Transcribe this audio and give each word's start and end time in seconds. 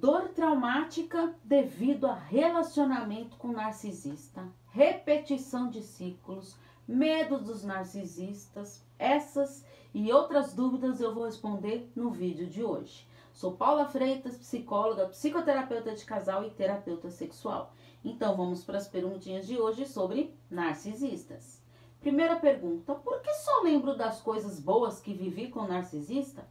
Dor 0.00 0.28
traumática 0.28 1.34
devido 1.42 2.06
a 2.06 2.14
relacionamento 2.14 3.36
com 3.36 3.48
narcisista, 3.48 4.46
repetição 4.70 5.68
de 5.68 5.82
ciclos, 5.82 6.56
medo 6.86 7.40
dos 7.40 7.64
narcisistas, 7.64 8.86
essas 8.96 9.64
e 9.92 10.12
outras 10.12 10.54
dúvidas 10.54 11.00
eu 11.00 11.12
vou 11.12 11.24
responder 11.24 11.90
no 11.96 12.12
vídeo 12.12 12.46
de 12.46 12.62
hoje. 12.62 13.08
Sou 13.34 13.56
Paula 13.56 13.86
Freitas, 13.86 14.36
psicóloga, 14.36 15.08
psicoterapeuta 15.08 15.92
de 15.92 16.04
casal 16.04 16.44
e 16.44 16.50
terapeuta 16.50 17.10
sexual. 17.10 17.74
Então 18.04 18.36
vamos 18.36 18.62
para 18.62 18.78
as 18.78 18.86
perguntinhas 18.86 19.48
de 19.48 19.58
hoje 19.58 19.84
sobre 19.84 20.32
narcisistas. 20.48 21.60
Primeira 22.00 22.36
pergunta: 22.36 22.94
por 22.94 23.20
que 23.20 23.34
só 23.34 23.62
lembro 23.62 23.96
das 23.96 24.20
coisas 24.20 24.60
boas 24.60 25.00
que 25.00 25.12
vivi 25.12 25.48
com 25.48 25.66
narcisista? 25.66 26.46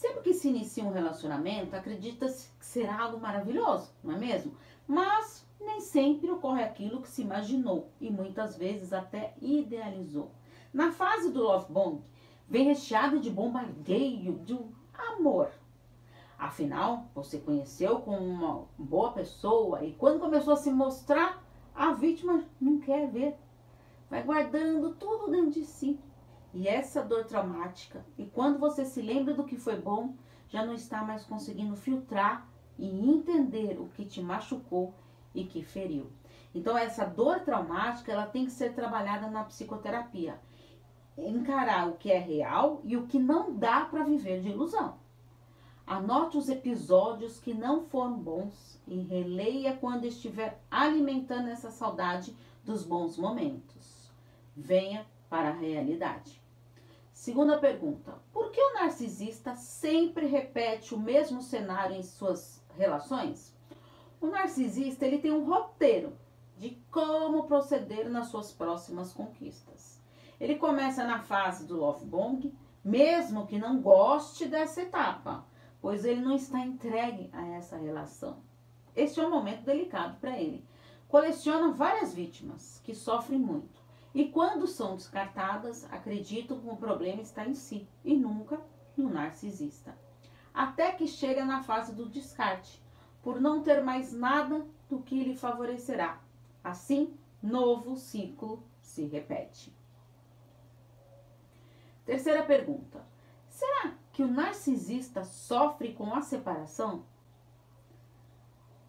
Sempre 0.00 0.22
que 0.22 0.32
se 0.32 0.48
inicia 0.48 0.82
um 0.82 0.92
relacionamento, 0.92 1.76
acredita-se 1.76 2.48
que 2.58 2.64
será 2.64 3.02
algo 3.02 3.20
maravilhoso, 3.20 3.92
não 4.02 4.14
é 4.14 4.18
mesmo? 4.18 4.56
Mas 4.88 5.46
nem 5.60 5.78
sempre 5.78 6.30
ocorre 6.30 6.62
aquilo 6.62 7.02
que 7.02 7.08
se 7.10 7.20
imaginou 7.20 7.90
e 8.00 8.10
muitas 8.10 8.56
vezes 8.56 8.94
até 8.94 9.34
idealizou. 9.42 10.30
Na 10.72 10.90
fase 10.90 11.30
do 11.30 11.42
love 11.42 11.70
bomb, 11.70 12.00
vem 12.48 12.64
recheado 12.64 13.20
de 13.20 13.28
bombardeio, 13.28 14.38
de 14.38 14.54
um 14.54 14.72
amor. 14.94 15.50
Afinal, 16.38 17.10
você 17.14 17.38
conheceu 17.38 18.00
com 18.00 18.16
uma 18.16 18.64
boa 18.78 19.12
pessoa 19.12 19.84
e 19.84 19.92
quando 19.92 20.18
começou 20.18 20.54
a 20.54 20.56
se 20.56 20.70
mostrar, 20.70 21.44
a 21.74 21.92
vítima 21.92 22.42
não 22.58 22.80
quer 22.80 23.06
ver. 23.10 23.36
Vai 24.08 24.22
guardando 24.22 24.94
tudo 24.94 25.30
dentro 25.30 25.50
de 25.50 25.66
si 25.66 26.00
e 26.52 26.66
essa 26.66 27.02
dor 27.02 27.24
traumática, 27.24 28.04
e 28.18 28.26
quando 28.26 28.58
você 28.58 28.84
se 28.84 29.00
lembra 29.00 29.34
do 29.34 29.44
que 29.44 29.56
foi 29.56 29.76
bom, 29.76 30.14
já 30.48 30.64
não 30.64 30.74
está 30.74 31.04
mais 31.04 31.24
conseguindo 31.24 31.76
filtrar 31.76 32.48
e 32.78 32.86
entender 32.86 33.80
o 33.80 33.88
que 33.88 34.04
te 34.04 34.20
machucou 34.20 34.92
e 35.34 35.44
que 35.44 35.62
feriu. 35.62 36.10
Então 36.54 36.76
essa 36.76 37.04
dor 37.04 37.40
traumática, 37.40 38.10
ela 38.10 38.26
tem 38.26 38.44
que 38.44 38.50
ser 38.50 38.74
trabalhada 38.74 39.30
na 39.30 39.44
psicoterapia. 39.44 40.40
Encarar 41.16 41.88
o 41.88 41.96
que 41.96 42.10
é 42.10 42.18
real 42.18 42.80
e 42.82 42.96
o 42.96 43.06
que 43.06 43.18
não 43.18 43.54
dá 43.54 43.84
para 43.84 44.04
viver 44.04 44.40
de 44.40 44.48
ilusão. 44.48 44.98
Anote 45.86 46.38
os 46.38 46.48
episódios 46.48 47.38
que 47.38 47.52
não 47.52 47.82
foram 47.82 48.18
bons 48.18 48.80
e 48.86 49.00
releia 49.00 49.76
quando 49.76 50.04
estiver 50.04 50.60
alimentando 50.70 51.48
essa 51.48 51.70
saudade 51.70 52.34
dos 52.64 52.84
bons 52.84 53.16
momentos. 53.16 54.10
Venha 54.56 55.06
para 55.30 55.50
a 55.50 55.54
realidade. 55.54 56.42
Segunda 57.12 57.56
pergunta: 57.58 58.18
por 58.32 58.50
que 58.50 58.60
o 58.60 58.74
narcisista 58.74 59.54
sempre 59.54 60.26
repete 60.26 60.94
o 60.94 60.98
mesmo 60.98 61.40
cenário 61.40 61.96
em 61.96 62.02
suas 62.02 62.62
relações? 62.76 63.54
O 64.20 64.26
narcisista 64.26 65.06
ele 65.06 65.18
tem 65.18 65.30
um 65.30 65.44
roteiro 65.44 66.12
de 66.58 66.76
como 66.90 67.44
proceder 67.44 68.10
nas 68.10 68.26
suas 68.26 68.52
próximas 68.52 69.12
conquistas. 69.12 69.98
Ele 70.38 70.56
começa 70.56 71.04
na 71.04 71.20
fase 71.20 71.66
do 71.66 71.76
love 71.76 72.04
bombing, 72.04 72.54
mesmo 72.84 73.46
que 73.46 73.58
não 73.58 73.80
goste 73.80 74.46
dessa 74.46 74.82
etapa, 74.82 75.46
pois 75.80 76.04
ele 76.04 76.20
não 76.20 76.34
está 76.34 76.60
entregue 76.60 77.30
a 77.32 77.46
essa 77.48 77.76
relação. 77.76 78.38
Este 78.96 79.20
é 79.20 79.26
um 79.26 79.30
momento 79.30 79.64
delicado 79.64 80.18
para 80.18 80.38
ele. 80.38 80.66
Coleciona 81.08 81.72
várias 81.72 82.12
vítimas 82.12 82.80
que 82.84 82.94
sofrem 82.94 83.38
muito 83.38 83.79
e 84.14 84.28
quando 84.28 84.66
são 84.66 84.96
descartadas, 84.96 85.84
acreditam 85.90 86.58
que 86.60 86.68
o 86.68 86.76
problema 86.76 87.22
está 87.22 87.46
em 87.46 87.54
si 87.54 87.86
e 88.04 88.16
nunca 88.16 88.60
no 88.96 89.08
narcisista. 89.08 89.96
Até 90.52 90.92
que 90.92 91.06
chega 91.06 91.44
na 91.44 91.62
fase 91.62 91.94
do 91.94 92.08
descarte, 92.08 92.82
por 93.22 93.40
não 93.40 93.62
ter 93.62 93.82
mais 93.82 94.12
nada 94.12 94.66
do 94.88 95.00
que 95.00 95.22
lhe 95.22 95.36
favorecerá. 95.36 96.20
Assim, 96.62 97.14
novo 97.42 97.96
ciclo 97.96 98.62
se 98.80 99.04
repete. 99.04 99.72
Terceira 102.04 102.42
pergunta: 102.42 103.04
será 103.48 103.94
que 104.12 104.22
o 104.22 104.28
narcisista 104.28 105.24
sofre 105.24 105.92
com 105.92 106.12
a 106.12 106.20
separação? 106.20 107.04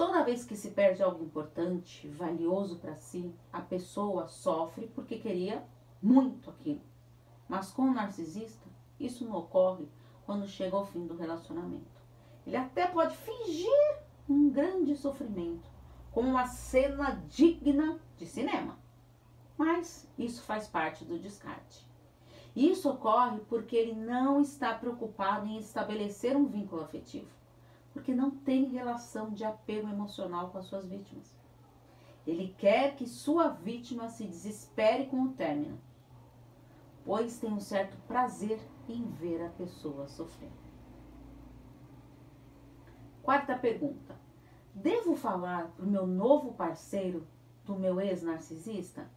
Toda 0.00 0.24
vez 0.24 0.46
que 0.46 0.56
se 0.56 0.70
perde 0.70 1.02
algo 1.02 1.22
importante, 1.22 2.08
valioso 2.08 2.78
para 2.78 2.96
si, 2.96 3.34
a 3.52 3.60
pessoa 3.60 4.28
sofre 4.28 4.86
porque 4.94 5.18
queria 5.18 5.62
muito 6.02 6.48
aquilo. 6.48 6.80
Mas 7.46 7.70
com 7.70 7.82
o 7.82 7.92
narcisista, 7.92 8.66
isso 8.98 9.26
não 9.26 9.36
ocorre 9.36 9.86
quando 10.24 10.48
chega 10.48 10.74
ao 10.74 10.86
fim 10.86 11.06
do 11.06 11.18
relacionamento. 11.18 12.00
Ele 12.46 12.56
até 12.56 12.86
pode 12.86 13.14
fingir 13.14 13.98
um 14.26 14.48
grande 14.48 14.96
sofrimento, 14.96 15.68
como 16.10 16.30
uma 16.30 16.46
cena 16.46 17.22
digna 17.28 18.00
de 18.16 18.24
cinema. 18.24 18.78
Mas 19.58 20.08
isso 20.16 20.40
faz 20.44 20.66
parte 20.66 21.04
do 21.04 21.18
descarte. 21.18 21.86
Isso 22.56 22.88
ocorre 22.88 23.40
porque 23.50 23.76
ele 23.76 23.92
não 23.92 24.40
está 24.40 24.72
preocupado 24.72 25.46
em 25.46 25.58
estabelecer 25.58 26.34
um 26.34 26.46
vínculo 26.46 26.80
afetivo 26.80 27.28
porque 27.92 28.14
não 28.14 28.30
tem 28.30 28.66
relação 28.66 29.30
de 29.30 29.44
apego 29.44 29.88
emocional 29.88 30.50
com 30.50 30.58
as 30.58 30.66
suas 30.66 30.86
vítimas. 30.86 31.34
Ele 32.26 32.54
quer 32.58 32.94
que 32.94 33.08
sua 33.08 33.48
vítima 33.48 34.08
se 34.08 34.24
desespere 34.24 35.06
com 35.06 35.22
o 35.22 35.32
término, 35.32 35.80
pois 37.04 37.38
tem 37.38 37.52
um 37.52 37.60
certo 37.60 37.96
prazer 38.06 38.60
em 38.88 39.04
ver 39.10 39.44
a 39.44 39.48
pessoa 39.50 40.06
sofrer. 40.06 40.52
Quarta 43.22 43.56
pergunta: 43.56 44.16
Devo 44.74 45.16
falar 45.16 45.68
para 45.68 45.84
o 45.84 45.88
meu 45.88 46.06
novo 46.06 46.52
parceiro 46.52 47.26
do 47.64 47.74
meu 47.76 48.00
ex-narcisista? 48.00 49.10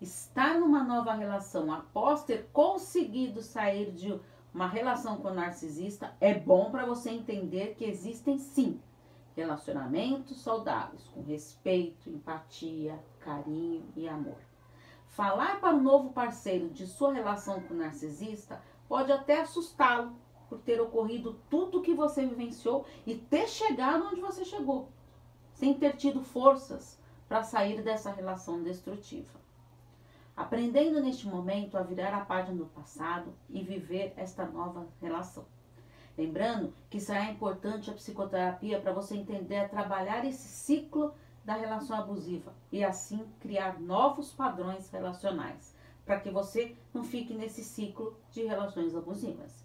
Estar 0.00 0.58
numa 0.58 0.84
nova 0.84 1.12
relação 1.12 1.72
após 1.72 2.24
ter 2.24 2.48
conseguido 2.52 3.42
sair 3.42 3.92
de 3.92 4.18
uma 4.52 4.66
relação 4.66 5.18
com 5.18 5.28
o 5.28 5.34
narcisista, 5.34 6.14
é 6.20 6.34
bom 6.34 6.70
para 6.70 6.86
você 6.86 7.10
entender 7.10 7.74
que 7.74 7.84
existem 7.84 8.38
sim 8.38 8.80
relacionamentos 9.36 10.42
saudáveis, 10.42 11.06
com 11.14 11.22
respeito, 11.22 12.10
empatia, 12.10 12.98
carinho 13.20 13.84
e 13.94 14.08
amor. 14.08 14.38
Falar 15.06 15.60
para 15.60 15.76
o 15.76 15.80
novo 15.80 16.10
parceiro 16.10 16.68
de 16.70 16.86
sua 16.86 17.12
relação 17.12 17.60
com 17.62 17.74
o 17.74 17.76
narcisista 17.76 18.60
pode 18.88 19.12
até 19.12 19.40
assustá-lo 19.40 20.16
por 20.48 20.58
ter 20.60 20.80
ocorrido 20.80 21.38
tudo 21.50 21.78
o 21.78 21.82
que 21.82 21.94
você 21.94 22.26
vivenciou 22.26 22.86
e 23.06 23.14
ter 23.14 23.46
chegado 23.48 24.06
onde 24.06 24.20
você 24.20 24.44
chegou, 24.44 24.88
sem 25.52 25.74
ter 25.74 25.96
tido 25.96 26.22
forças 26.22 26.98
para 27.28 27.42
sair 27.42 27.82
dessa 27.82 28.10
relação 28.10 28.62
destrutiva 28.62 29.47
aprendendo 30.38 31.00
neste 31.00 31.26
momento 31.26 31.76
a 31.76 31.82
virar 31.82 32.14
a 32.14 32.24
página 32.24 32.58
do 32.58 32.66
passado 32.66 33.34
e 33.50 33.60
viver 33.60 34.14
esta 34.16 34.46
nova 34.46 34.86
relação. 35.02 35.44
Lembrando 36.16 36.72
que 36.88 37.00
será 37.00 37.24
importante 37.24 37.90
a 37.90 37.92
psicoterapia 37.92 38.80
para 38.80 38.92
você 38.92 39.16
entender 39.16 39.56
a 39.58 39.68
trabalhar 39.68 40.24
esse 40.24 40.46
ciclo 40.46 41.12
da 41.44 41.54
relação 41.54 41.98
abusiva 41.98 42.54
e 42.70 42.84
assim 42.84 43.26
criar 43.40 43.80
novos 43.80 44.30
padrões 44.30 44.88
relacionais, 44.90 45.74
para 46.06 46.20
que 46.20 46.30
você 46.30 46.76
não 46.94 47.02
fique 47.02 47.34
nesse 47.34 47.64
ciclo 47.64 48.16
de 48.30 48.44
relações 48.44 48.94
abusivas. 48.94 49.64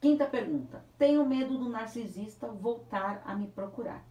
Quinta 0.00 0.26
pergunta: 0.26 0.84
tenho 0.98 1.24
medo 1.24 1.56
do 1.56 1.68
narcisista 1.68 2.48
voltar 2.48 3.22
a 3.24 3.32
me 3.36 3.46
procurar. 3.46 4.04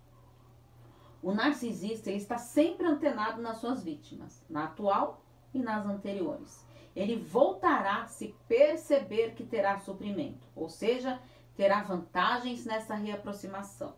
O 1.21 1.33
narcisista 1.33 2.09
ele 2.09 2.19
está 2.19 2.37
sempre 2.37 2.87
antenado 2.87 3.41
nas 3.41 3.57
suas 3.57 3.83
vítimas, 3.83 4.41
na 4.49 4.65
atual 4.65 5.26
e 5.57 5.63
nas 5.63 5.85
anteriores. 5.85 6.65
Ele 6.95 7.15
voltará 7.15 8.05
se 8.07 8.35
perceber 8.47 9.33
que 9.35 9.43
terá 9.43 9.77
suprimento, 9.77 10.47
ou 10.55 10.69
seja, 10.69 11.19
terá 11.55 11.83
vantagens 11.83 12.65
nessa 12.65 12.95
reaproximação. 12.95 13.93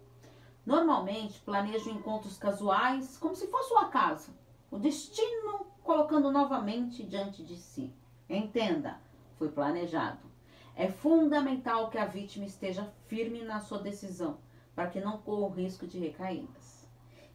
Normalmente, 0.65 1.39
planeja 1.41 1.89
encontros 1.89 2.37
casuais 2.37 3.17
como 3.17 3.35
se 3.35 3.47
fosse 3.47 3.73
o 3.73 3.77
acaso, 3.77 4.33
o 4.69 4.77
destino 4.77 5.65
colocando 5.83 6.31
novamente 6.31 7.03
diante 7.03 7.43
de 7.43 7.55
si. 7.55 7.93
Entenda, 8.29 8.99
foi 9.37 9.49
planejado. 9.49 10.29
É 10.75 10.87
fundamental 10.87 11.89
que 11.89 11.97
a 11.97 12.05
vítima 12.05 12.45
esteja 12.45 12.91
firme 13.07 13.43
na 13.43 13.59
sua 13.59 13.79
decisão, 13.79 14.37
para 14.75 14.87
que 14.89 15.01
não 15.01 15.17
corra 15.17 15.47
o 15.47 15.49
risco 15.49 15.87
de 15.87 15.99
recaídas. 15.99 16.78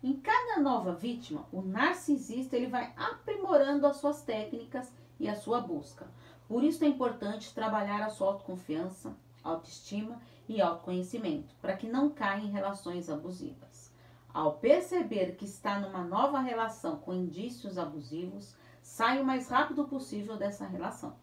Em 0.04 0.20
cada 0.20 0.60
nova 0.60 0.92
vítima, 0.92 1.48
o 1.50 1.62
narcisista 1.62 2.54
ele 2.54 2.66
vai 2.66 2.92
aprimorando 2.94 3.86
as 3.86 3.96
suas 3.96 4.20
técnicas 4.20 4.92
e 5.18 5.26
a 5.26 5.34
sua 5.34 5.62
busca. 5.62 6.06
Por 6.46 6.62
isso 6.62 6.84
é 6.84 6.86
importante 6.86 7.54
trabalhar 7.54 8.04
a 8.04 8.10
sua 8.10 8.26
autoconfiança, 8.26 9.16
autoestima 9.42 10.20
e 10.46 10.60
autoconhecimento, 10.60 11.54
para 11.58 11.74
que 11.74 11.88
não 11.88 12.10
caia 12.10 12.42
em 12.42 12.50
relações 12.50 13.08
abusivas. 13.08 13.90
Ao 14.28 14.58
perceber 14.58 15.36
que 15.36 15.46
está 15.46 15.80
numa 15.80 16.04
nova 16.04 16.38
relação 16.38 16.98
com 16.98 17.14
indícios 17.14 17.78
abusivos, 17.78 18.54
saia 18.82 19.22
o 19.22 19.24
mais 19.24 19.48
rápido 19.48 19.88
possível 19.88 20.36
dessa 20.36 20.66
relação. 20.66 21.16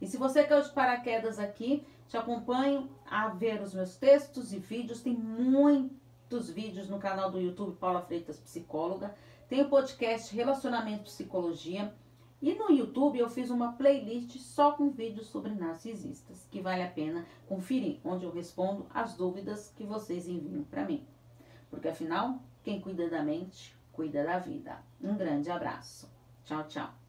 E 0.00 0.06
se 0.08 0.16
você 0.16 0.42
caiu 0.42 0.64
de 0.64 0.72
paraquedas 0.72 1.38
aqui, 1.38 1.86
Te 2.08 2.16
acompanho 2.16 2.88
a 3.04 3.28
ver 3.28 3.60
os 3.60 3.74
meus 3.74 3.96
textos 3.96 4.52
e 4.52 4.58
vídeos. 4.58 5.02
Tem 5.02 5.14
muitos 6.28 6.50
vídeos 6.50 6.88
no 6.88 6.98
canal 6.98 7.30
do 7.30 7.40
YouTube 7.40 7.76
Paula 7.76 8.02
Freitas 8.02 8.40
Psicóloga. 8.40 9.14
Tem 9.48 9.62
o 9.62 9.68
podcast 9.68 10.34
Relacionamento 10.34 11.04
Psicologia. 11.04 11.94
E 12.42 12.52
no 12.54 12.70
YouTube 12.70 13.18
eu 13.18 13.30
fiz 13.30 13.48
uma 13.48 13.72
playlist 13.74 14.36
só 14.38 14.72
com 14.72 14.90
vídeos 14.90 15.28
sobre 15.28 15.54
narcisistas, 15.54 16.46
que 16.50 16.60
vale 16.60 16.82
a 16.82 16.90
pena 16.90 17.24
conferir, 17.48 18.00
onde 18.04 18.24
eu 18.24 18.32
respondo 18.32 18.86
as 18.92 19.14
dúvidas 19.14 19.72
que 19.76 19.84
vocês 19.84 20.28
enviam 20.28 20.64
para 20.64 20.84
mim. 20.84 21.06
Porque 21.70 21.88
afinal, 21.88 22.40
quem 22.62 22.80
cuida 22.80 23.08
da 23.08 23.22
mente, 23.22 23.74
cuida 23.92 24.24
da 24.24 24.38
vida. 24.38 24.82
Um 25.00 25.16
grande 25.16 25.50
abraço. 25.50 26.10
Tchau, 26.44 26.64
tchau. 26.64 27.05